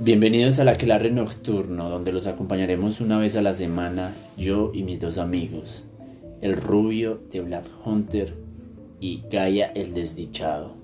Bienvenidos 0.00 0.58
a 0.58 0.64
la 0.64 0.72
Aquelarre 0.72 1.12
Nocturno, 1.12 1.88
donde 1.88 2.10
los 2.10 2.26
acompañaremos 2.26 3.00
una 3.00 3.16
vez 3.16 3.36
a 3.36 3.42
la 3.42 3.54
semana, 3.54 4.12
yo 4.36 4.72
y 4.74 4.82
mis 4.82 5.00
dos 5.00 5.18
amigos, 5.18 5.84
el 6.40 6.56
rubio 6.56 7.20
de 7.30 7.40
Black 7.40 7.66
Hunter 7.84 8.34
y 8.98 9.22
Gaia 9.30 9.66
el 9.66 9.94
Desdichado. 9.94 10.83